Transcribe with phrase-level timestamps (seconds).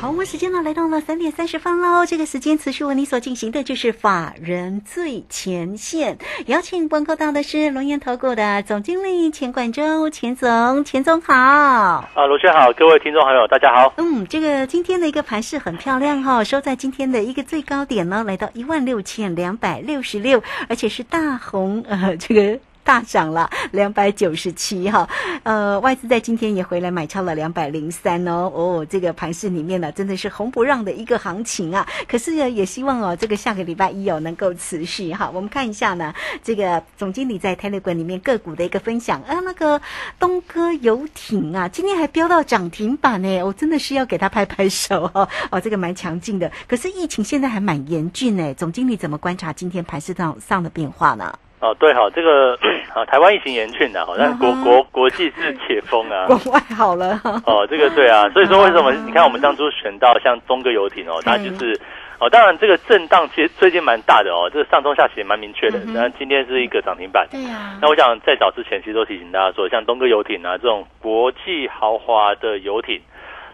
[0.00, 2.06] 好，我们时间呢来到了三点三十分喽。
[2.06, 6.16] 这个时间持续为你所进行的就是法人最前线，
[6.46, 11.34] 邀请观看到的是龙岩投顾的总经理钱冠洲，钱总，钱总好。
[11.34, 13.92] 啊，罗轩好，各位听众朋友大家好。
[13.96, 22.60] 嗯，这个今天的一个盘势很漂亮哈、收在今天的一个最高点呢，来到一万六千两百六十六，而且是大红呃这个。
[22.88, 25.06] 大涨了两百九十七哈，
[25.42, 31.86] 呃，外资在今天也回来买超了两百零三哦哦，这个盘市里面呢真的是红不让的一个行情啊。
[32.08, 35.30] 可是呢，也希望哦，这个下个礼拜一哦能够持续哈。
[35.34, 39.78] 我们看一下呢，这个总经理在 Telegram 里面个股的一个分享啊，那个
[40.18, 46.50] 东哥游艇啊，今天还飙到涨停板呢，我真的是要给他拍拍手哦 哦，这个蛮强劲的。
[46.66, 51.38] 可是疫情现在还蛮严峻呢，总经理怎么观察今天盘市上上的变化呢？
[51.60, 52.56] 哦，对哈，这个
[52.94, 56.26] 啊，台湾疫情严峻的，好像国国国际是解封啊。
[56.26, 57.20] 国外好了。
[57.44, 61.78] 哦，这个对啊， 所以说为什么你看我们当初选到像中哥游艇哦，它就是
[62.20, 65.80] 哦，当然这个震荡其实最近蛮大的哦，这个上中下其实蛮明确的。
[65.86, 67.26] 那今天是一个涨停板。
[67.30, 67.76] 对呀。
[67.82, 73.00] 那我想在早之前其实都提醒大家说，像东哥游艇啊这种国际豪华的游艇。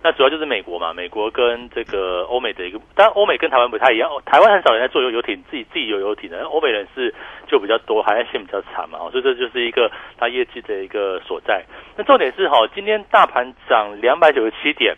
[0.05, 7.15] 那主要就是美国嘛，美国跟这个欧美的一个，当然欧美跟台湾不太一样，台湾很少人在做游游艇，自己自己有游艇的，欧美人是
[7.49, 11.65] 就比较多，海岸线比较长嘛，所以这就是一个它业绩的一个所在。
[11.97, 14.95] 那重点是哈，今天大盘涨两百九十七点，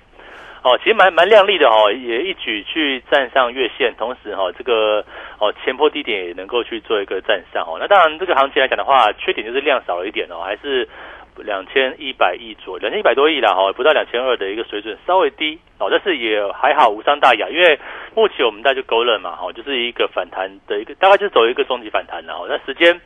[0.65, 5.05] 哦，其实蛮蛮亮丽的哦，也一举去站上月线，同时哈，这个
[5.39, 7.77] 哦前波低点也能够去做一个站上哦。
[7.79, 10.89] 那当然这个行情来讲的话，缺点就是量少了一点哦，还是。
[11.43, 17.49] 两千一百亿左右，两千一百多亿啦，哈，不到两千二的一个水准，稍微低哦，但是也还好，无伤大雅。
[17.49, 17.79] 因为
[18.15, 22.47] 目前我们大家就勾勒嘛，哈，就是一个反弹的一个，大概就是走一个终极反弹了，哈。
[22.49, 23.01] 那时间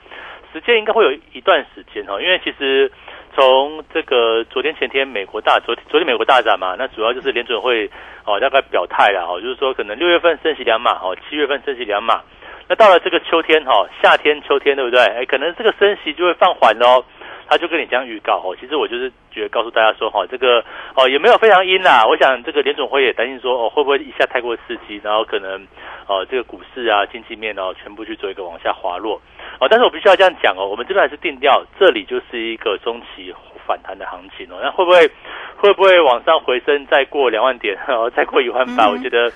[0.53, 2.91] 时间应该会有一段时间哈，因为其实
[3.35, 7.91] 从这个昨天前天美国大昨昨天美国大涨嘛，那主要就是联准会
[8.25, 12.23] 哦大概表态了，哈，就是说可能六月份升息两码，哦，七月份升息两码，
[12.69, 15.01] 那到了这个秋天哈，夏天秋天对不对？
[15.01, 17.05] 哎，可能这个升息就会放缓喽。
[17.51, 22.07] 他就跟你这样预告哦，其实我就是觉得告诉大家说哈，这个哦也没有非常阴啦。
[22.07, 25.67] 我想这个联总会也担心说哦，会不会一下太过刺激，然后可能
[26.07, 29.21] 哦这个股市啊经济面哦全部去做一个往下滑落
[29.59, 29.67] 哦。
[29.69, 33.35] 但是我必须要这样讲哦，我们这边还是定调，这里就是一个中期
[33.67, 34.61] 反弹的行情哦。
[34.63, 35.11] 那会不会
[35.57, 38.89] 会不会往上回升，再过两万点，然 后再过一万八？
[38.89, 39.29] 我觉得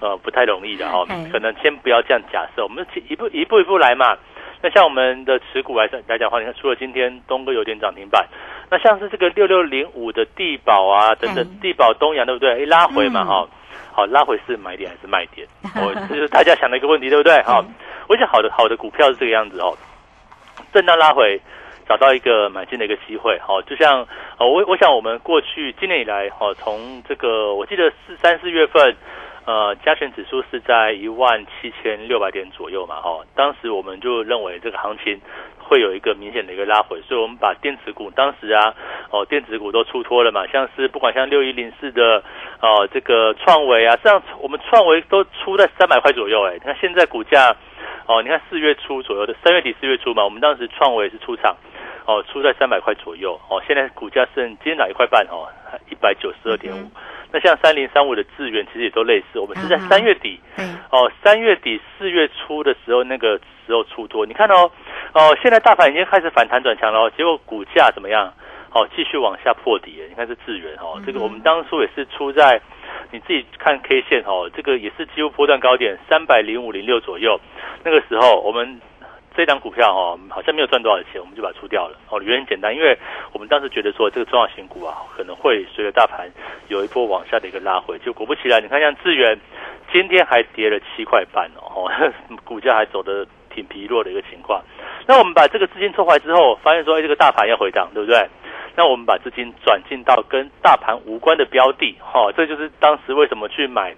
[0.00, 4.18] 呃不太容易的 哈，可能先不要这样假设，我们一步一步一步来嘛。
[4.62, 8.26] 那像我们的持股来来讲的话，你看除了今天东哥有点涨停板，
[8.70, 12.60] 那像是这个六六零五的地保啊等等，地保东阳对不对？
[12.60, 13.48] 一拉回嘛哈，
[13.90, 15.48] 好拉回是买点还是卖点？
[15.76, 17.40] 我 这是大家想的一个问题对不对？
[17.42, 17.64] 哈，
[18.08, 19.76] 我想好的好的股票是这个样子哦，
[20.74, 21.40] 震荡拉回
[21.88, 24.02] 找到一个买进的一个机会，好，就像
[24.36, 28.94] 哦我我想我们过去今年以来哈，从这个我记得四三四月份。
[29.50, 35.20] 呃，加权指数是在一万七千六百点左右嘛，哈，当时我们就认为这个行情
[35.58, 38.72] 会有一个明显的一个拉回，所以我们把电子股当时啊，
[39.10, 42.22] 哦，电子股都出脱了嘛，像是不管像六一零四的
[42.60, 47.52] 哦，这个创维啊，这样我们创维都出在三百块左右，哎，那现在股价
[48.06, 51.56] 哦，你看四月初左右的，三月底四月初嘛，我们当时创维是出场
[52.06, 55.48] 哦，出在三百块左右，哦，现在股价剩今天涨一块半哦，
[55.90, 56.88] 一百九十二点五。
[57.32, 60.40] 那像三零三五的资源其实也都类似，我们是在三月底，
[60.90, 64.70] 哦，三月底四月初的时候那个时候出多，你看哦，
[65.12, 68.32] 哦，现在大盘已经开始反弹转强了，结果股价怎么样？
[68.72, 72.60] 哦，继续往下破底，你看是资源哦，这个我们当初也是出在，
[73.10, 77.40] 你自己看 K 线哦，这个也是几乎波段高点三百零五零六左右，
[77.84, 78.80] 那个时候我们。
[79.36, 81.96] 这张股票哈，好像没有赚多少钱，我们就把它出掉了。
[82.10, 82.96] 哦，原因很简单，因为
[83.32, 86.28] 我们当时觉得说这个中小型股啊，可能会随着大盘
[86.68, 87.98] 有一波往下的一个拉回。
[87.98, 89.38] 就果不其然，你看像智源
[89.92, 91.90] 今天还跌了七块半哦，
[92.44, 94.62] 股价还走的挺疲弱的一个情况。
[95.06, 98.28] 那我们把这个资金抽回来之后，发现说，哎，这个大盘要回档，对不对？
[98.76, 103.94] 那我们把资金转进到跟大盘无关的标的，哈，这就是当时为什么去买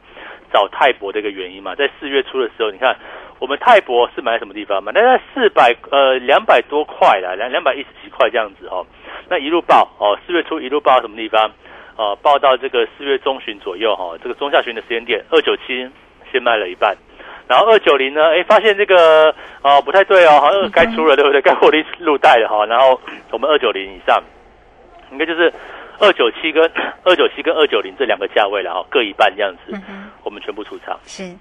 [0.52, 1.74] 找泰博的一个原因嘛。
[1.74, 2.96] 在四月初的时候，你看。
[3.38, 4.92] 我们泰博是买在什么地方嘛？
[4.94, 8.86] 那在四百呃两百多块啦，两两百一十几块这样子哦。
[9.28, 11.50] 那一路报哦，四月初一路报到什么地方？
[11.96, 15.90] 哦，报到这个四月中旬左右哈，这个中下旬的时间点，二九七
[16.30, 16.96] 先卖了一半，
[17.48, 21.42] 然后二九零呢，哎，发现这个哦不太对哦，好像该出了，对不对？
[21.42, 22.64] 该获利入袋了哈。
[22.66, 23.00] 然后
[23.32, 24.22] 我们二九零以上，
[25.10, 25.52] 应该就是
[25.98, 26.62] 二九七跟
[27.02, 29.76] 二九七跟二九零这两个价位了哈，各一半这样子，
[30.24, 30.98] 我们全部出场。
[31.04, 31.34] 是。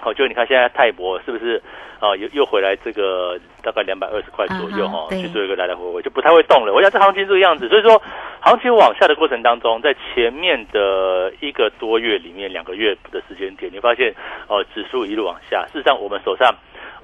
[0.00, 1.60] 好，就你看现在泰博是不是
[1.98, 2.14] 啊？
[2.14, 6.72] 又又回来这个大概两百二十块左右哈，去做一个来来回回，就不太会动了。
[6.72, 8.00] 我想这行情这个样子，所以说
[8.38, 14.14] 行情往下的过程当中，在前面的一个多月里面，两个月的时间点，你发现
[14.46, 15.66] 哦，指数一路往下。
[15.72, 16.48] 事实上，我们手上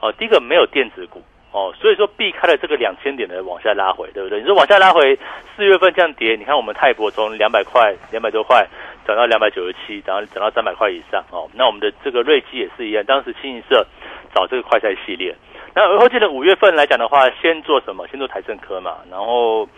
[0.00, 1.20] 哦，第一个没有电子股
[1.50, 4.38] 哦，所以说避开了这个两千点的往下拉回，对不对？
[4.38, 5.19] 你说往下拉回，
[5.56, 8.64] 四月份这样跌，你看我们泰博从两百块、两百多块。
[9.06, 11.48] 涨到两百九十七，涨到涨到三百块以上哦。
[11.54, 13.86] 那我们的这个瑞基也是一样，当时清一色
[14.34, 15.34] 找这个快赛系列。
[15.74, 18.06] 那而后记得五月份来讲的话，先做什么？
[18.08, 19.68] 先做台政科嘛，然后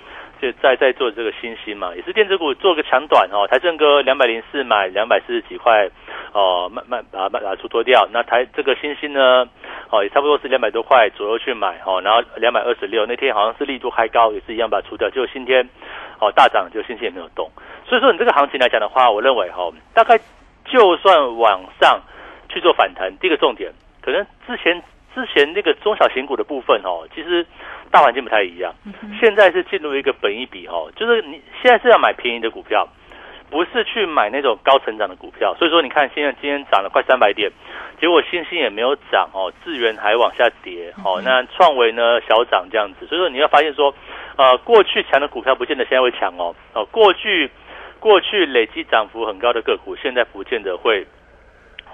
[0.41, 3.47] 就再再做这个新兴嘛，也是电子股做个强短哦。
[3.49, 5.89] 台政科两百零四买两百四十几块
[6.37, 8.07] 哦，慢慢把把它出脱掉。
[8.13, 9.49] 那台这个星星呢，
[9.89, 15.09] 哦也差不多是两百多块左右去买哦，然后两百二十六那天好像是力度还高，也是一样把它出掉。
[15.09, 15.67] 就今天
[16.21, 17.51] 哦大涨，就星星也没有动。
[17.89, 20.21] 所以说，你这个行情来讲的话，我认为哈，大概
[20.67, 22.03] 就算往上
[22.51, 23.73] 去做反弹，第一个重点，
[24.03, 24.83] 可能之前
[25.15, 27.47] 之前那个中小型股的部分哦，其实
[27.91, 28.75] 大环境不太一样。
[29.19, 32.87] 现在是进入一个本一比哦，就是你现在是要买便宜的股票，
[33.51, 35.55] 不是去买那种高成长的股票。
[35.59, 37.51] 所以说，你看现在今天涨了快三百点，
[38.01, 43.07] 结果星星也没有涨哦，智源还往下跌哦，那创维呢小涨这样子。
[43.07, 43.95] 所以说，你要发现说，
[44.37, 47.51] 呃，过去强的股票不见得现在会强哦，哦，过去。
[47.99, 51.05] 过去累积涨幅很高的个股，现在不见得会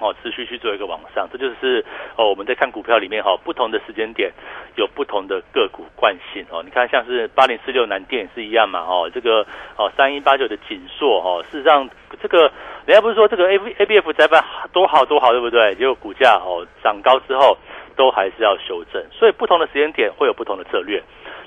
[0.02, 1.84] 哦持续去做一个往上，这就是
[2.16, 4.32] 哦我们在看股票里面哈，不同的时间点
[4.74, 6.60] 有不同的个股惯性哦。
[6.64, 9.46] 你看像是八零四六南电是一样嘛哦，这个
[9.76, 11.88] 哦三一八九的锦硕哦，事实上
[12.20, 12.50] 这个
[12.84, 15.74] 人家不是说这个 A A B F 窄板多好多好对不对？
[15.76, 17.56] 结果股价哦涨高之后
[17.94, 21.00] 都还是要修正，所以不同的时间点会有不同的策略。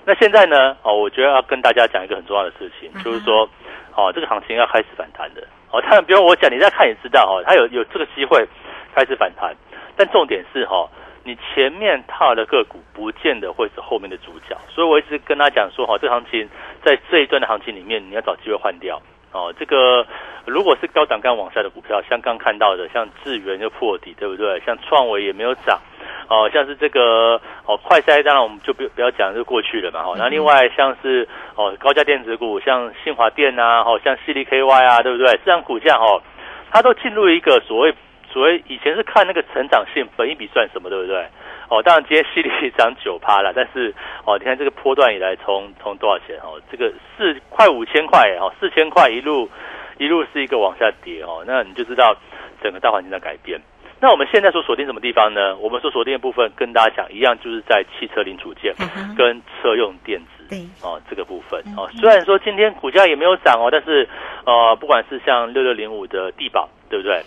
[0.06, 3.50] 那现在呢哦，我觉得要跟大家讲一个很重要的事情，就是说。
[3.98, 5.42] 哦，这个行情要开始反弹的。
[5.72, 8.46] 哦，当然不用我讲，你再看也知道哦，它有有这个机会
[8.94, 9.56] 开始反弹。
[9.96, 10.86] 但重点是哈，
[11.24, 14.58] 你前面踏的个股不见得会是后面的主角。
[14.68, 16.46] 所以我一直跟他讲说，哈，这行情
[16.84, 19.02] 在这一段的行情里面，你要找机会换掉。
[19.36, 20.08] 哦，这个
[20.46, 24.62] 如果是高档干往下的股票，像刚看到的，像智源就破底，对不对？
[24.66, 25.78] 像创维也没有涨。
[26.30, 30.04] 哦，像是这个哦，快筛当然我们就不不要讲，就过去了嘛。
[30.04, 35.38] 哈，那另外像是哦，高价电子股，像信华电啊，哦，像 C D K Y 啊，对不对？
[35.44, 36.22] 这样股价哦，
[36.72, 37.94] 它都进入一个所谓
[38.36, 41.26] 所谓以前是看那个成长性，本一笔算什么，对不对？
[41.70, 43.96] 哦，当然今天 C D 涨九趴了，但是
[44.26, 46.60] 哦，你看这个波段以来，从从多少钱哦？
[46.70, 49.50] 这个四快五千块哦，四千块一路
[49.98, 52.14] 一路是一个往下跌哦，那你就知道
[52.62, 53.58] 整个大环境在改变。
[54.02, 55.56] 那我们现在所锁定什么地方呢？
[55.56, 58.76] 我们所锁定的部分跟大家讲一样，就是在汽车零组件
[59.18, 61.90] 跟车用电子哦这个部分哦。
[62.00, 64.08] 虽然说今天股价也没有涨哦，但是
[64.46, 67.22] 呃，不管是像六六零五的地保，对不对？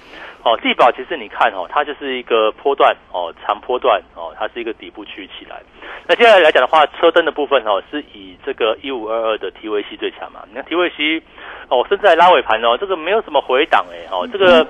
[0.45, 5.61] 哦，地保其实你看哦，它就是一个波段哦，长波段哦，它是一个底部区起来。
[6.07, 10.41] 那接下来来讲的话，车灯的部分哦，是以这个一五二二的 TVC 最强嘛？
[10.49, 11.23] 你看 TVC
[11.69, 14.67] 哦，甚至在拉尾盘哦，这个没有什么回档哎哦，这个。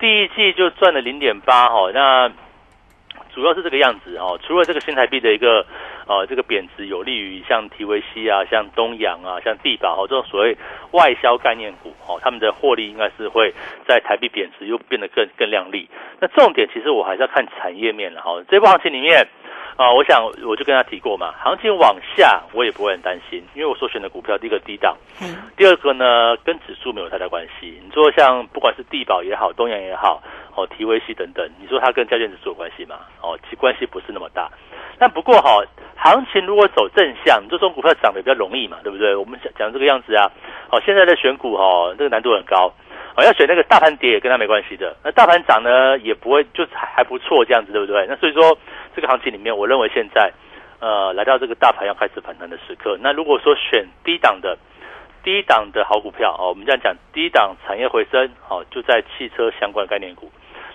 [0.00, 2.28] 第一季就赚了零点八哈，那
[3.32, 4.36] 主要是这个样子哦。
[4.42, 5.64] 除了这个新台币的一个
[6.06, 10.56] 呃这个贬值，有利于像 TVC 啊、像东阳啊、像地保哦这种所谓
[10.92, 13.52] 外销概念股哦，他们的获利应该是会
[13.86, 15.88] 在台币贬值又变得更更亮丽。
[16.20, 18.42] 那重点其实我还是要看产业面了哈。
[18.48, 19.26] 这波行情里面。
[19.74, 24.94] 啊，我想我就跟他提过嘛，行情往下我也不会很担心，因为我所选的股票第一个低档，
[25.56, 27.80] 第二个呢跟指数没有太大关系。
[27.82, 30.22] 你说像不管是地保也好，东阳也好，
[30.54, 33.00] 哦，提威系等等，你说它跟交建指数有关系吗？
[33.22, 34.50] 哦，其关系不是那么大。
[34.98, 35.62] 但不过哈，
[35.96, 39.16] 行情如果走正向，这种股票涨得比较容易嘛，对不对？
[39.16, 40.30] 我们讲讲这个样子啊，
[40.70, 42.72] 哦，现在的选股哈，这个难度很高。
[43.14, 48.06] 哦，要选那个大盘跌也跟它没关系的，那大盘涨呢也不会，就是还不错这样子，对不对？
[48.06, 48.56] 那所以说
[48.96, 50.32] 这个行情里面，我认为现在
[50.80, 52.96] 呃来到这个大盘要开始反弹的时刻。
[53.02, 54.56] 那如果说选低档的
[55.22, 60.32] 低档的好股票哦，我们这样讲低档产业回升哦，就在汽车相关概念股，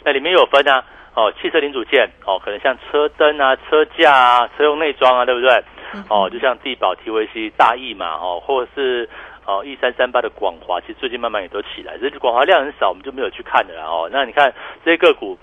[0.08, 0.82] 那里面有分啊
[1.16, 5.62] 哦，汽车零组件哦，可能像车灯啊、车架啊、车用内装啊，对不对？
[6.08, 9.10] 哦，就像地保、TVC、大益嘛哦，或者是。
[9.46, 13.86] 哦，一三三八的广华，其实最近慢慢也都起来，只是广华量很少，我们就没有去看的啦。
[13.86, 15.38] 哦，那你看这些个股，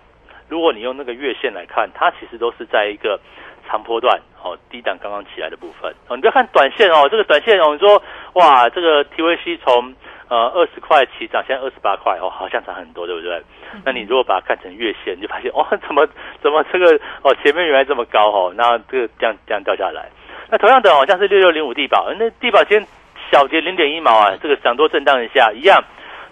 [0.46, 3.18] 如果你用那个月线来看，它其实都是在一个
[3.68, 5.92] 长波段，哦，低档刚刚起来的部分。
[6.08, 8.02] 哦，你不要看短线哦，这个短线哦，你说
[8.34, 9.94] 哇，这个 TVC 从
[10.28, 13.42] 呃二十块起涨，现在二十八块哦，好像涨很多，对不对？
[13.84, 16.06] 那你如果把它看成月线，你就发现哦， 怎么
[16.42, 20.08] 怎么这个哦前面原来这么高哦，那这个这样这样掉下来。
[20.50, 22.86] 那同样的哦，像是六六零五地保，那地保今天
[23.32, 25.82] 小跌零点一毛啊，这个涨多震荡一下一样。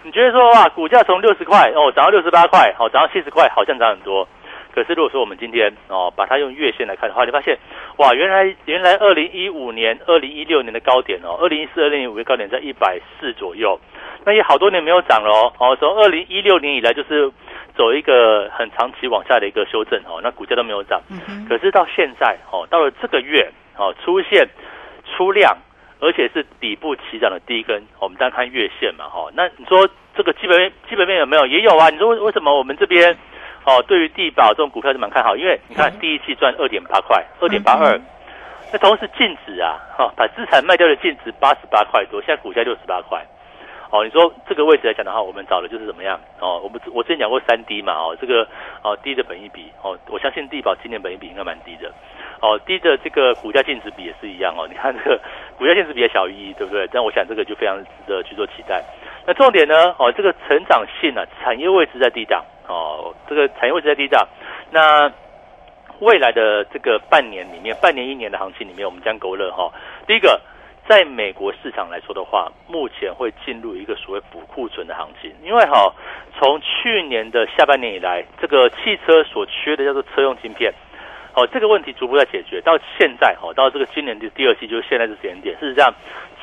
[0.03, 4.27] 你觉得说哇，股价从六十块哦涨到六十八块，哦涨到七十块，好像涨很多。
[4.73, 7.57] 可是如果说我们今天哦把它用月线来看的话，你发现
[7.97, 13.79] 哇，原来原来二零一五年、二零一六年的高点哦，二零一四、二零一五的高点在一百四左右，
[14.25, 15.53] 那也好多年没有涨了哦。
[15.59, 17.31] 哦，从二零一六年以来就是
[17.77, 20.99] 走一个很长期往下的一个修正哦，那股价都没有涨。
[21.47, 24.47] 可是到现在哦，到了这个月哦，出现
[25.15, 25.55] 出量，
[25.99, 29.29] 而且是底部起涨的第一根，我们单看月线嘛哈。
[29.35, 31.45] 那你说这个基本面基本面有没有？
[31.45, 31.89] 也有啊。
[31.91, 33.15] 你说为什么我们这边？
[33.65, 37.99] 哦，对于地保这种股票是蛮看好，因为你看第一季赚二点八块，二点八二，
[38.71, 43.23] 那同时净值啊，哈，把资产卖掉的净值八十八块多，现在股价六十八块。
[43.89, 46.19] 哦，你说这个位置来讲的话，我们找的就是怎么样？
[46.39, 48.47] 哦，我们我之前讲过三低嘛，哦，这个
[48.81, 51.91] 哦低的本益比，哦，我相信地保今年本益比应该蛮低的。
[52.41, 55.21] 哦，低的这个股价净值比也是一样哦，你看这个
[55.57, 56.89] 股价净值比小于一，对不对？
[56.91, 58.83] 但我想这个就非常值得去做期待。
[59.25, 59.95] 那重点呢？
[59.99, 62.43] 哦，这个成长性啊，产业位置在低档。
[62.67, 64.27] 哦，这个产业位置在低档，
[64.71, 65.11] 那
[65.99, 69.71] 未来的这个半年里面，半年一年的行情里面，我们将勾勒哈。
[70.07, 70.41] 第一个，
[70.87, 75.93] 在美国市场来说的话，目前会进入一个所谓补库存的行情，因为哈，
[76.37, 80.73] 从去年的下半年以来，这个汽车所缺的叫做车用晶片，
[81.35, 85.93] 哦，这个问题逐步在解决，到现在哦，到这个今年的第二季，就是现在这时间点，事实上。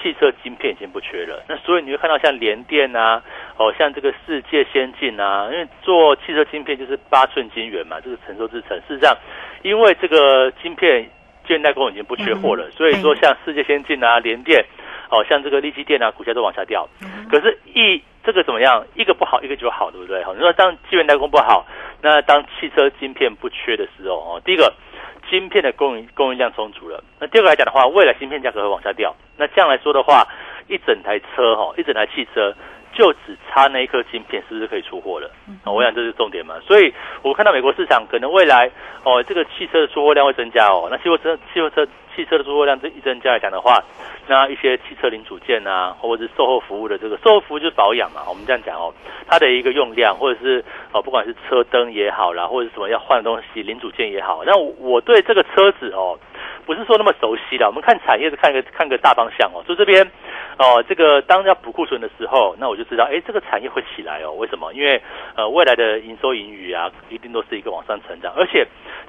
[0.02, 3.22] 汽车晶片已经不缺了，那所以你会看到像联电啊，
[3.58, 8.74] 哦，像这个世界先进啊，因为做汽车晶片就是八寸晶圆嘛，这个成熟制程。
[8.88, 9.14] 事实上，
[9.60, 11.06] 因为这个晶片
[11.46, 14.64] 建代工已经不缺货了，所以说像世界先进啊、联电，
[15.10, 16.88] 哦，像这个立基电啊，股价都往下掉。
[17.30, 18.82] 可是，一这个怎么样？
[18.94, 20.24] 一个不好，一个就好，对不对？
[20.24, 21.66] 好，你说当晶圆代工不好，
[22.02, 24.72] 那当汽车晶片不缺的时候，哦，第一个。
[25.28, 29.14] 晶片的供应供应量充足了，那第二个来讲的话，未来芯片价格会往下掉。
[29.36, 30.26] 那这样来说的话，
[30.66, 32.52] 一整台车哈，一整台汽车
[32.92, 35.30] 就只差那一颗芯片，是不是可以出货了？
[35.62, 36.58] 啊，我想这是重点嘛。
[36.66, 36.92] 所以
[37.22, 38.68] 我看到美国市场可能未来
[39.04, 40.88] 哦，这个汽车的出货量会增加哦。
[40.90, 43.82] 那汽货车、汽货车、汽车的出货量这一增加来讲的话，
[44.26, 48.22] 那一些汽车零组件啊，或者是售后服务的这个售后服务就是保养嘛。
[48.28, 48.92] 我们这样讲哦，
[49.26, 50.64] 它的一个用量或者是。
[50.92, 56.18] 哦，不管是车灯也好啦，或者是什么要换的东西零组件也好，那我对这个车子哦，
[56.66, 57.64] 不是说那么熟悉的。
[57.68, 59.62] 我们看产业是看个看个大方向哦。
[59.68, 60.04] 就这边
[60.58, 64.32] 哦，这个当要补库存的时候，那我就知道，哎，这个产业会起来哦。
[64.32, 64.72] 为什么？
[64.72, 65.00] 因为
[65.36, 68.32] 呃，未来的营收盈余啊，一定都是一个往上成长。
[68.36, 68.66] 而且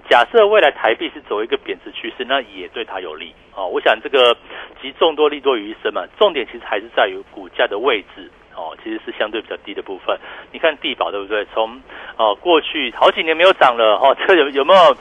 [0.08, 3.67] 假设未来台币是走一个贬值趋势，那也对它有利哦。
[3.67, 4.36] 我想这个
[4.81, 8.29] 集众多利多于一身嘛，重点其实还是在于股价的位置。
[8.53, 10.15] 哦，其实是相对比较低的部分。
[10.51, 11.48] 你看地保对不对？
[11.53, 11.81] 从
[12.17, 14.95] 哦过去好几年没有涨了哦，这有有没有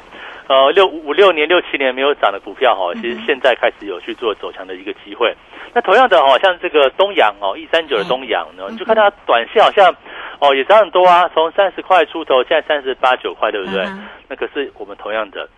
[0.47, 2.95] 呃六五六年六七年没有涨的股票哈？
[2.95, 5.37] 其实现在开始有去做走强的一个机会。
[5.75, 9.93] 那同样的哦，像这个东阳哦，一三九的东阳呢，你就看它短线好像
[10.39, 13.85] 哦也涨很多啊，从三十块出头，现在三十八九块，对不对？
[14.29, 15.49] 那可是我们同样的，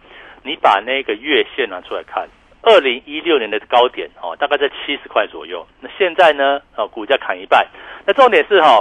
[0.42, 2.28] 你把那个月线拿出来看。
[2.64, 5.66] 二零一六年的高点哦，大概在七十块左右。
[5.80, 6.60] 那现在呢？
[6.76, 7.66] 哦，股价砍一半。
[8.06, 8.80] 那重点是哈，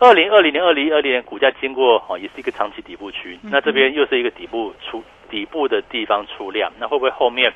[0.00, 3.38] 二零二零年、二零二零年股价经过哦，也是一个长期底部区。
[3.42, 7.50] 那这边又是一个底部出底部的地方出量，那会不会后面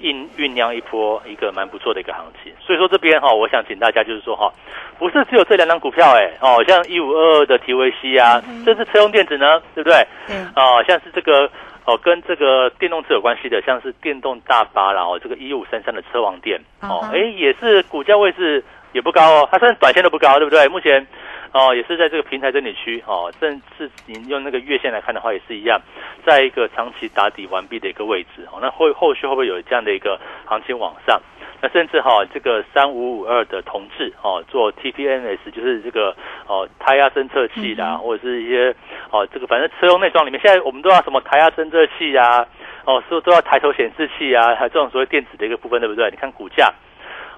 [0.00, 2.50] 酝酝酿一波一个蛮不错的一个行情？
[2.58, 4.50] 所以说这边哈，我想请大家就是说哈，
[4.98, 10.06] 不是只有这两张股票哎哦，像一五二二的 TVC 啊，这是车用电子呢，对不对？
[10.30, 10.50] 嗯。
[10.56, 11.50] 哦，像是这个。
[11.88, 20.68] 哦，跟这个电动车有关系的，像是电动大巴啦，哦，这个一五三三的车王店，哦，哎，也是股价位置也不高哦，它虽然短线都不高，对不对？
[20.68, 21.06] 目前，
[21.52, 25.80] 哦，也是在这个平台整理区，哦，甚至您用那个月线来看的话，也是一样，
[26.24, 31.20] 在一个长期打底完毕的一个位置，哦，那后后续会不会有这样的一个行情往上？
[31.60, 36.14] 那甚至哈，这个三五五二的同志哦，做 TPNS 就是这个
[36.46, 38.72] 哦胎压侦测器啦，或者是一些
[39.10, 42.46] 哦这个反正车用内装里面，现在我们都要什么胎压侦测器啊，
[42.84, 46.08] 哦说都要抬头显示器啊，还有这种所谓电子的一个部分，对不对？
[46.10, 46.72] 你看股价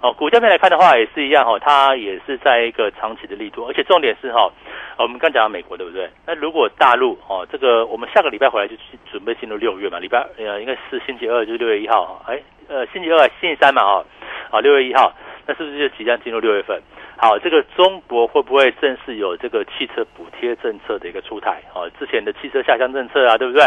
[0.03, 4.51] 哦，股价面来看的话也是一样哈，它也是在一个长期的力度，而且重点是哈，
[4.99, 6.09] 我们刚讲到美国对不对？
[6.27, 12.41] 那如果大陆哦，这个我们下个礼拜回来就去准备进入六月嘛，礼拜呃应该是星期二就是六月一号，哎。
[12.73, 14.07] 呃，星期二、星期三嘛，哦，
[14.49, 15.13] 好，六月一号，
[15.45, 16.81] 那是不是就即将进入六月份？
[17.17, 21.61] 好，这个中国会不会正式有这个汽车补贴政策的一个出台？
[21.75, 23.65] 哦，之前的汽车下乡政策啊，对不对？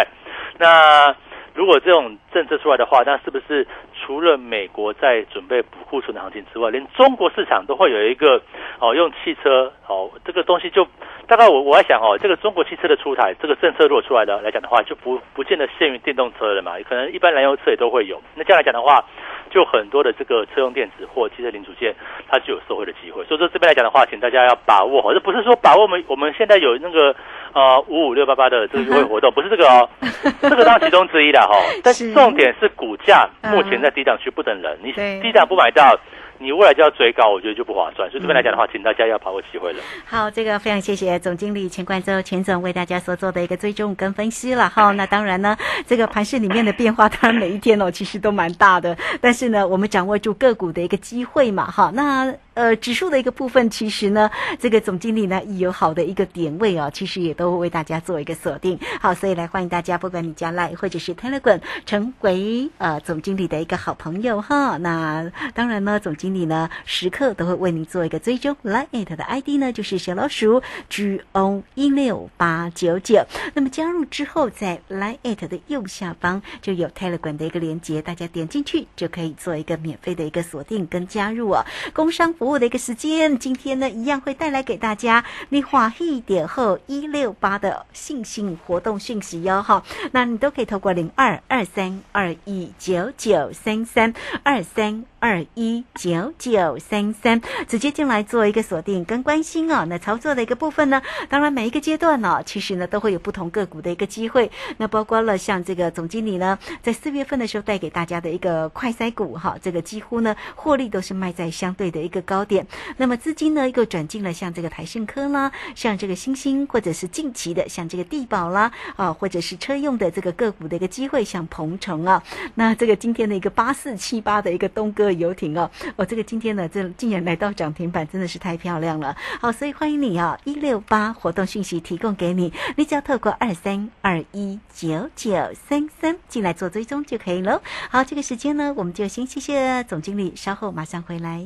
[0.58, 1.14] 那
[1.56, 8.42] 如果这种政策出来的话，那是不是除了美国在准备补库存的行情之外，连中国市场都会有一个
[8.80, 10.88] 哦，用汽车哦这个东西就
[11.28, 18.22] 大概我我在想哦，这个中国汽车的出台，这个政策如果出来的来讲的话，就不不见得限于电动车了嘛，可能一般燃油车也都会有。
[18.36, 19.04] 那这样来讲的话，
[19.50, 21.96] 就很多的这个车用电子或汽车零组件，
[22.30, 23.24] 它就有受惠的机会。
[23.26, 27.16] 所以说这边来讲的话，请大家要把握哦，这不是说把握我们我们现在有那个
[27.54, 29.90] 呃五五六八八的这个优惠活动，不是这个哦，
[30.42, 31.54] 这个当其中之一的哈。
[31.84, 35.98] 但是重点是股价嗯目前在低档区不等人，你对低档不买到，
[36.40, 38.10] 你未来就要追高，我觉得就不划算。
[38.10, 39.80] 所以这边来讲的话，请大家要把握机会了。
[40.06, 44.92] 好，这个非常谢谢总经理钱冠洲钱总为大家所做的一个追踪跟分析了哈。
[44.98, 45.56] 那当然呢，
[45.88, 48.98] 这个盘市里面的变化，当然每一天哦，其实都蛮大的。
[49.22, 51.92] 但是呢，我们掌握住个股的一个机会嘛，哈。
[51.94, 54.30] 那呃，指数的一个部分，其实呢，
[54.60, 58.80] 这个总经理呢，有好的一个点位哦，其实也都会为大家做一个锁定。
[59.02, 64.78] 好，所以来欢迎大家，不管你加来或者是 Telegram，成为呃总经理的一个好朋友哈。
[64.78, 68.56] 那当然呢，总经理呢时刻都会为您做一个追踪。
[68.64, 73.26] Line 的 ID 呢就是小老鼠 G O 一六八九九。
[73.56, 81.66] 那么加入之后，在 Line 的右下方就有 Telegram 的一个连接，大家点进去就可以做一个免费的一个锁定跟加入哦。
[81.94, 89.82] 工商服务的一个时间，今天呢一样会带来给大家你华一点后一六八的信息活动讯息哟哈。
[90.12, 99.86] 那你都可以透过零二二三二一九九三三二三二一九九三三直接进来做一个锁定跟关心哦。
[99.88, 104.52] 那操作的一个部分呢，当然每一个阶段呢、其实呢都会有不同个股的一个机会。
[104.76, 112.68] 那包括了像这个总经理呢，在四月份的时候带给大家的一个快筛股哈，这个几乎呢获利都是卖在相对的一个高点。
[112.98, 122.22] 那么资金呢又转进了像这个台盛科啦，像这个星星，或者是近期的像这个地宝啦啊，或者是车用的这个个股的一个机会，像鹏程啊。
[122.56, 129.16] 那这个今天的一个八四七八的一个东哥游艇哦，哦，这个今天呢这竟然来到涨停板，真的是太漂亮了。
[129.40, 135.32] 好，所以欢迎你啊，一六八活动讯息提供给你，你只要透过二三二一九九
[135.68, 137.62] 三三进来做追踪就可以喽。
[137.90, 141.46] 好，这个时间呢，我们就先谢谢总经理，稍后马上回来。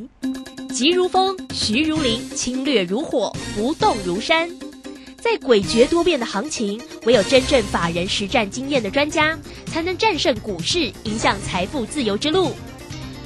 [0.74, 4.50] 急如风，徐如林，侵略如火，不动如山。
[5.20, 12.52] 在诡谲多变的行情，唯有真正法人实战经验的专家，才能战胜股市，影响财富自由之路。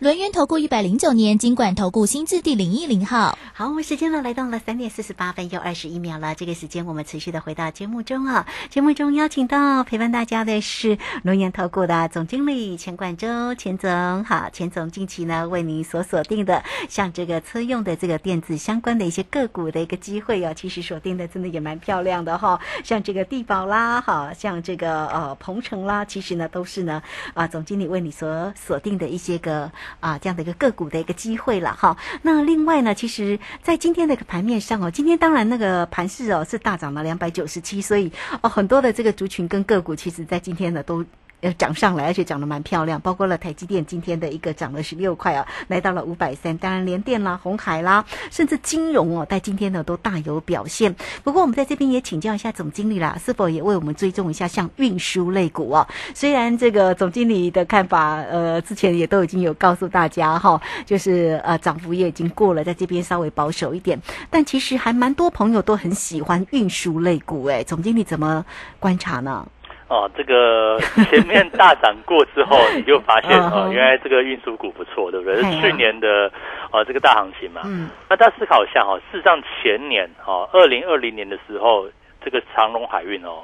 [0.00, 3.38] 轮源投顾一百零九年经管投顾新字第零一零号。
[3.52, 6.34] 好，我们时间呢来到了三点四十八分又二十一秒了。
[6.34, 8.46] 这个时间我们持续的回到节目中啊。
[8.70, 14.24] 节目中邀请到陪伴大家的是龙岩投顾的总经理钱冠周钱总。
[14.24, 22.58] 好，钱总近期呢为您所锁定的，像这个车用的这个电子相关的一些个股的一个机会啊，其实锁定的真的也蛮漂亮的哈。
[22.82, 27.02] 像这个地宝啦，哈，像这个呃鹏程啦，其实呢都是呢
[27.34, 31.96] 啊总经理为你所锁定的一些个啊这样的一个个股的一个机会了哈。
[32.22, 41.04] 那另外呢，其实在今天的一个盘面上哦，今天当然那个盘势哦是大涨了两百九十七，所以哦很多的这个族群跟个股，其实在今天呢都。
[41.40, 46.56] 呃，涨上来，而且涨得蛮漂亮，包括了台积电今天的一个涨了十六块啊，来到了五百三。
[46.58, 50.94] 当然，联电啦、红海啦，甚至金融哦，在今天呢都大有表现。
[51.24, 55.86] 不过，我们在这边也请教一下总经理啦，是否也为我们追踪一下像运输类股哦？
[56.14, 63.98] 虽然这个总经理的看法，呃，之前也都已经有告诉大家哈，就是呃涨幅也已经过了，在这边稍微保守一点。
[64.28, 68.44] 但其实还蛮多朋友都很喜欢运输类股，哎，总经理怎么
[68.78, 69.46] 观察呢？
[69.90, 70.78] 哦，这个
[71.10, 75.36] 前面大涨过之后， 你就发现嗯哦，原来这个运输股不错，对不对？
[75.42, 76.30] 是去年的
[76.70, 77.62] 哦这个大行情嘛。
[77.64, 81.88] 嗯那大家思考一下哈、哦，事实上前年哦，二零二零年的时候，
[82.24, 83.42] 这个长隆海运哦，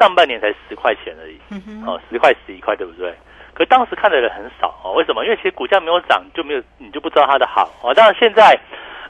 [0.00, 3.14] 上半年才十块钱而已，嗯哼，哦，十块十一块，对不对？
[3.54, 5.24] 可当时看的人很少哦，为什么？
[5.24, 7.92] 因为其实股价没有涨，就没有你就不知道它的好哦。
[7.92, 8.58] 当然现在，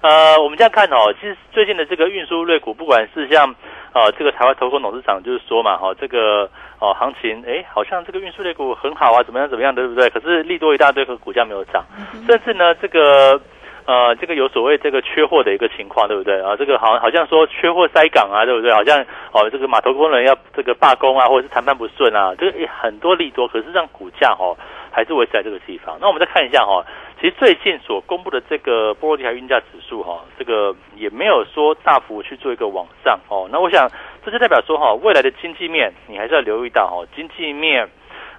[0.03, 3.55] 呃，我们这样看哦，其实最近的这个运输类股，不管是像
[3.95, 10.11] 呃这个台湾投控董事长就是说嘛，哈，这个哦行情，哎，好像这个运输类股很好啊，怎么样怎么样，对不对？
[10.11, 11.85] 可是利多一大堆，和股价没有涨，
[12.27, 13.41] 甚至呢这个。
[13.85, 16.55] 呃，这个有所谓这个缺货的一个情况，对不对啊？
[16.57, 18.73] 这个好好像说缺货塞港啊，对不对？
[18.73, 18.97] 好像
[19.33, 24.57] 哦，这个码头工人要这个罢工啊，或者是谈判不顺啊，这个很多利多，可是让股价哦
[24.93, 25.99] 还是维持在这个地方。
[26.01, 26.85] 那我们再看一下哈，
[27.21, 33.49] 其实最近所公布的这个波罗的海运价指数哈，这个也没有说大幅去做一个往上哦。
[33.51, 33.91] 那我想
[34.25, 37.89] 这就代表说哈，未来的经济面你还是要留意到哈，经济面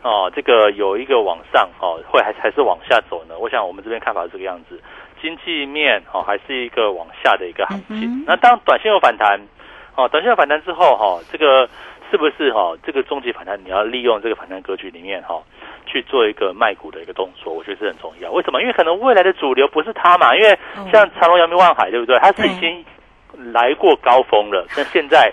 [0.03, 3.37] 哦，这个有一个往上哦，会还还是往下走呢？
[3.39, 4.79] 我想我们这边看法是这个样子。
[5.21, 8.25] 经济面哦，还是一个往下的一个行情。
[8.27, 9.39] 那当短线有反弹，
[9.95, 11.65] 哦，短线有反弹之后哈，这个
[12.11, 15.41] 是不是哈，这个中级反弹你要利用这个反弹格局里面哈，
[15.93, 18.32] 去做一个卖股的一个动作，我觉得是很重要。
[18.32, 18.60] 为什么？
[18.62, 20.58] 因为可能未来的主流不是它嘛，因为
[20.91, 22.17] 像长隆、阳明、万海，对不对？
[22.17, 22.84] 它是已经
[23.53, 25.32] 来过高峰了，但现在。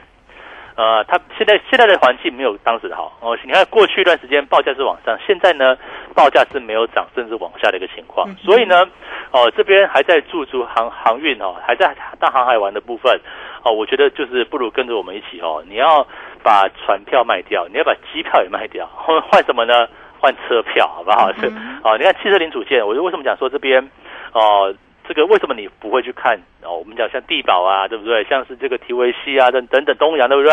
[0.77, 3.37] 呃，它现在现在的环境没有当时好哦。
[3.45, 5.77] 你看过去一段时间报价是往上，现在呢
[6.15, 8.27] 报价是没有涨，甚至往下的一个情况。
[8.37, 8.87] 所以呢，
[9.31, 13.21] 哦这边还在驻足航航运哦，还在大航海玩的部分
[13.63, 16.07] 哦，我觉得就是不如跟着我们一起哦，你要
[16.43, 19.87] 把船票卖掉，你要把机票也卖掉，换换什么呢？
[20.21, 21.33] 换车票好不好？
[21.33, 21.47] 是
[21.83, 23.91] 哦，你看汽车零组件，我就为什么讲说这边
[24.33, 24.75] 哦？
[25.09, 26.79] 这个为什么你不会去看哦？
[26.79, 28.23] 我们讲像地保啊，对不对？
[28.25, 30.53] 像是这个提维西啊，等等等东阳，对不对？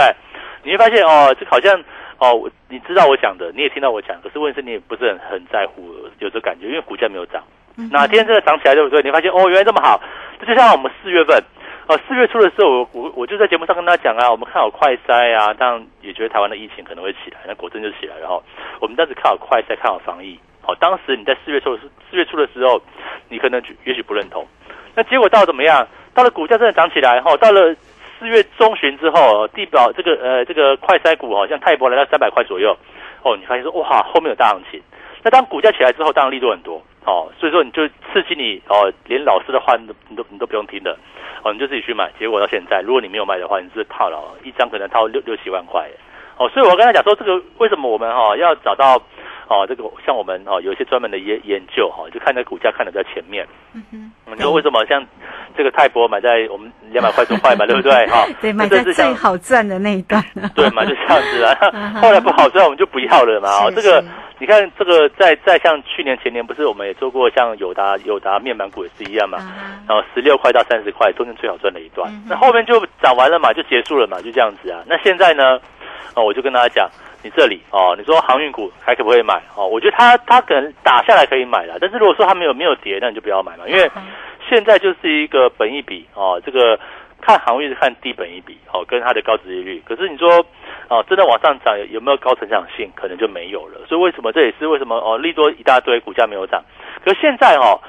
[0.63, 1.79] 你会发现哦，这好像
[2.17, 7.43] 哦，你知道我讲的，你也听到我讲，可是问题是你也不是很很在乎，有这感觉，因为股价没有涨。
[7.91, 9.03] 哪天真的涨起来，对不对？
[9.03, 10.01] 你发现哦，原来这么好。
[10.39, 11.39] 这就像我们四月份，
[11.87, 18.43] 哦，四月初的时候，我我我就在节目上跟大家讲啊，我们看好快筛啊，当然也觉得台湾的疫情可能会起来，那果真就起来了哈。
[18.81, 20.37] 我们当时看好快筛，看好防疫。
[20.61, 22.81] 好，当时你在四月初四月初的时候，
[23.29, 24.45] 你可能也许不认同，
[24.95, 25.87] 那结果到了怎么样？
[26.13, 27.73] 到了股价真的涨起来哈，到了
[28.19, 32.75] 四月中旬之后，地表这个呃这个快筛股好像泰博来到三百块左右，
[33.23, 34.81] 哦，你发现说哇后面有大行情，
[35.23, 40.95] 那当股价起来之后，当然利润很多哦，所以说你就刺激你哦，连老师的话你都你都你都不用听的
[41.41, 42.11] 哦，你就自己去买。
[42.19, 45.89] 结果到现在，如果你没有卖的话，你是套牢，一张可能套六六七万块
[46.37, 49.01] 哦，所以我跟他讲说，这个为什么我们哈要找到。
[49.49, 53.47] 哦，这个像我们哦，有一些专门的研研究哈，就看那股价看的比较前面。
[53.73, 55.01] 嗯哼，你说为什么像
[55.55, 58.05] 这个泰博买在我们两百块左右嘛， 对不对？
[58.07, 60.21] 哈， 对，买在最好赚的那一段。
[60.53, 61.55] 对嘛，就这样子啊。
[62.01, 63.47] 后来不好赚，我们就不要了嘛。
[63.63, 64.03] 哦，这个
[64.39, 69.37] 你看，这个在在像去年前年，不是我们也做过像友达友达面板股也是一样嘛。
[69.87, 72.11] 然后十六块到三十块，中间最好赚的一段。
[72.27, 74.83] 那后面就涨完了嘛，就结束了嘛，就这样子啊。
[74.87, 75.59] 那现在呢？
[76.15, 76.89] 哦，我就跟大家讲。
[77.23, 79.65] 你这里哦，你说航运股还可不可以买哦？
[79.65, 83.89] 我觉得它它可能打下来可以买了，但是如果说它没有没有跌，那你就不要买嘛，因为
[84.47, 86.79] 现在就是一个本一比哦，这个
[87.21, 89.81] 看行业是看低本一比哦，跟它的高值利率。
[89.85, 90.45] 可是你说
[90.89, 92.89] 哦，真的往上涨有没有高成长性？
[92.95, 93.81] 可能就没有了。
[93.87, 96.63] 所以为什么这也是为什么哦，利多一大堆，股价没有涨。
[97.03, 97.79] 可现在哦，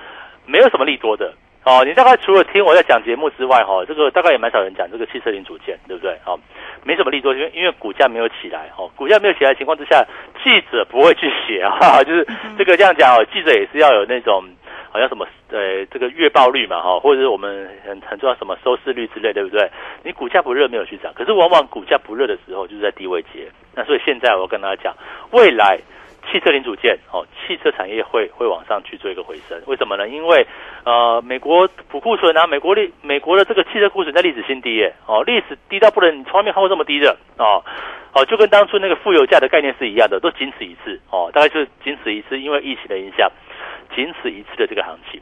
[0.46, 1.32] 没有什么利多的。
[1.64, 6.16] 哦，你大概除了听我在讲节目之外，哈，这个大概也蛮少人讲这个汽车零组件，对不对？
[6.24, 6.38] 哦，
[6.82, 10.02] 没什么利多，因为因为股价没有起来，哦，股价没有起来的情况之下，
[10.42, 14.42] 记者不会去写啊，就是这个这样讲哦，记者也是要有那种
[14.90, 19.70] 好像什么呃这个月报率嘛，哈，或者是我们很很重要什么收视率之类，对不对？
[20.02, 24.94] 你股价不热没有去涨，可是往往股价不热的时候就是在低位接，那所以现在我跟大家讲，
[25.32, 25.78] 未来。
[26.30, 30.08] 汽车零组件哦，汽车产业会会往上去做一个回升，为什么呢？
[30.08, 30.46] 因为
[30.84, 37.64] 呃，美国补库存啊，美国历美国的这个汽车库存在历史新低耶，哦，历史低到不能，你从来没看过这么低的哦，
[38.12, 43.30] 哦，就跟当初那个负油价的概念是一样的，都仅此一次哦，大概是仅此一次，因为疫情的影响，
[43.94, 45.20] 仅此一次的这个行情。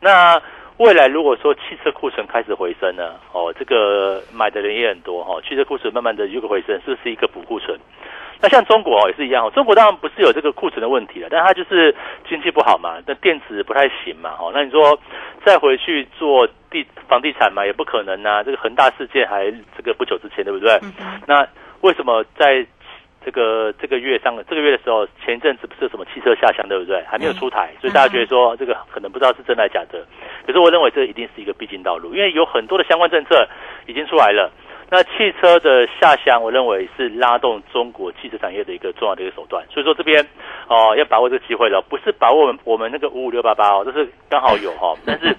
[0.00, 0.40] 那
[0.76, 7.78] 未来如果说汽车库存开始回升呢，哦，这个买的人也很多哈，汽车库存慢慢的有个回升，是不是一个补库存？
[8.40, 11.94] 那像中国哦也是一样哦，中国当然不是有这个库存的问题了，但它就是
[12.28, 14.98] 经济不好嘛，那电子不太行嘛，哦，那你说
[15.44, 18.42] 再回去做地房地产嘛，也不可能呐。
[18.44, 20.78] 这个恒大事件还这个不久之前，对不对？
[21.26, 21.46] 那
[21.80, 22.66] 为什么在
[23.24, 27.02] 这个这个月上这个月的时候，前一阵子不是什么汽车下乡，对不对？
[27.04, 30.04] 还没有出台，所以大家觉得说这个可能不知道是真的假的。
[30.46, 33.48] 可是我认为这一定是一个必经道路，因为有很多的相关政策
[33.86, 34.52] 已经出来了。
[34.90, 39.64] 那汽车的下乡，我认为是拉动中国汽车产业的一个重要的一个手段。
[39.70, 40.24] 所以说这边
[40.68, 44.94] 哦，要把握这个机会了，不是把握我们我们那个五五六八八哦，这是刚好有哈。
[45.04, 45.34] 但是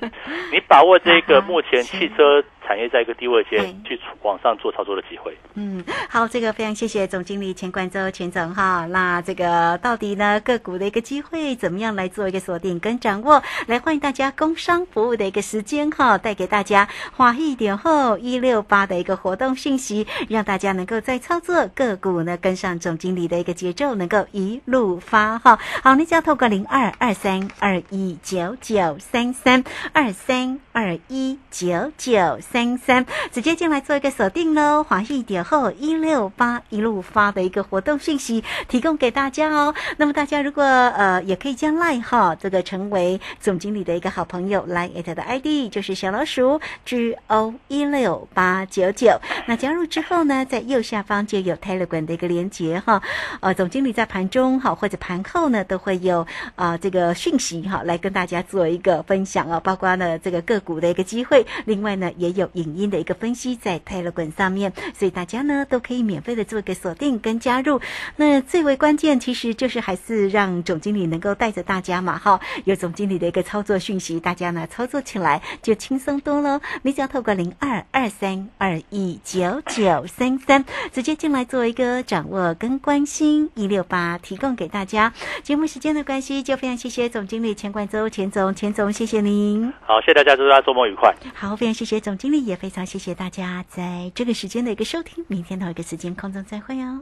[0.52, 5.38] 你把握这个目前汽车产业在一个低位间哎去往上做操作的机会。
[5.54, 8.86] 嗯，好，这个非常谢谢总经理钱冠洲钱总哈。
[8.88, 13.42] 那这个到底呢个股的一个机会怎么样来做一个锁定跟掌握？
[13.68, 25.60] 来欢迎大家工商服务的一个时间哈，带给大家华一点后一六八的一个活动讯息，让大家能够在操作个股呢跟上总经理的一个节奏，能够一路发哈。
[25.84, 34.82] 好，你只要透过零二二三二一九九三三二三二一九九三三，直接进来做一个锁定喽。
[34.82, 39.76] 华裔点后一六八一路发的一个活动讯息提供给大家哦。
[39.98, 49.20] 那么大家如果呃也可以将赖哈这个成为总经理的一个好朋友，来 at 的 ID 就是小老鼠 G O 一六八九九。
[49.48, 53.02] 那加入之后呢，在右下方就有 Telegram 的一个连接哈。
[53.42, 67.80] 呃，总经理在盘中哈或者盘后呢都会有啊、这个讯息哈来跟大家做一个分享啊，包括呢这个个股的一个机会，另外呢也有影音的一个分析在 Telegram 上面，所以大家呢都可以免费的做一个锁定跟加入。
[68.16, 76.60] 那最为关键其实就是还是让总经理能够带着大家嘛哈，有总经理的一个操作讯息，大家呢操作起来就轻松多喽。
[76.84, 85.14] 你只要透过零二二三二一九九三三直接进来做一个掌握跟关心，一六八提供给大家。
[85.44, 89.72] 节目时间的关系，就非常谢谢总经理钱冠周钱总钱总，谢谢您。
[89.86, 91.14] 好，谢谢大家，祝大家周末愉快。
[91.34, 95.24] 好，非常谢谢总经理，也非常谢谢大家在这个时间的一个收听。
[95.28, 97.02] 明天同一个时间空中再会哦。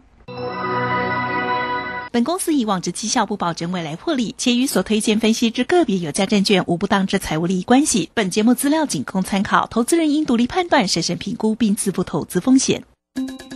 [2.12, 8.12] 本公司以往之绩效不保证未来获利，且与所推荐分析之个别有价证券无不当之财务利益关系。
[8.13, 12.84] 本节目资料仅供参考，投资人应独立判断、审慎评估并自负投资风险。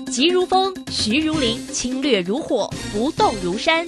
[0.09, 3.87] 急如风，徐如林，侵略如火，不动如山。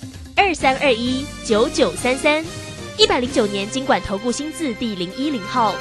[0.43, 2.43] 二三二一九九三三，
[2.97, 5.75] 一百零九年经管投顾新字第零一零号。